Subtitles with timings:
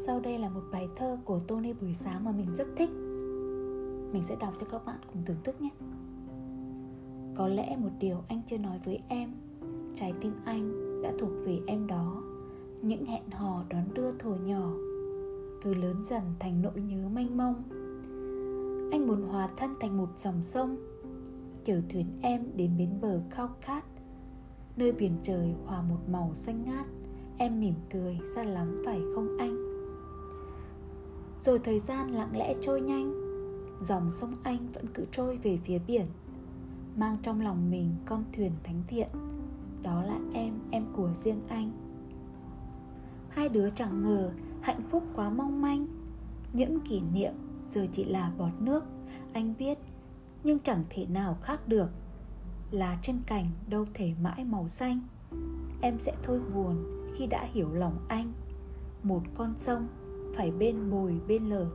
[0.00, 2.90] Sau đây là một bài thơ của Tony buổi sáng mà mình rất thích.
[4.12, 5.70] Mình sẽ đọc cho các bạn cùng thưởng thức nhé.
[7.36, 9.34] Có lẽ một điều anh chưa nói với em,
[9.94, 12.22] Trái tim anh đã thuộc về em đó.
[12.82, 14.70] Những hẹn hò đón đưa thổi nhỏ
[15.62, 17.62] Cứ lớn dần thành nỗi nhớ mênh mông.
[18.92, 20.76] Anh muốn hòa thân thành một dòng sông,
[21.64, 23.84] Chở thuyền em đến bến bờ khao khát.
[24.76, 26.86] Nơi biển trời hòa một màu xanh ngát,
[27.38, 29.67] Em mỉm cười xa lắm phải không anh?
[31.40, 33.12] Rồi thời gian lặng lẽ trôi nhanh.
[33.80, 36.06] Dòng sông Anh vẫn cứ trôi về phía biển
[36.96, 39.08] Mang trong lòng mình con thuyền thánh thiện.
[39.82, 41.70] Đó là em, em của riêng anh.
[43.30, 45.86] Hai đứa chẳng ngờ hạnh phúc quá mong manh.
[46.52, 47.32] Những kỷ niệm
[47.66, 48.84] giờ chỉ là bọt nước
[49.32, 49.78] Anh biết
[50.44, 51.90] nhưng chẳng thể nào khác được.
[52.70, 55.00] Lá trên cành đâu thể mãi màu xanh.
[55.80, 56.76] Em sẽ thôi buồn
[57.14, 58.32] khi đã hiểu lòng anh.
[59.02, 59.88] Một con sông
[60.38, 61.66] phải bên bồi bên lở.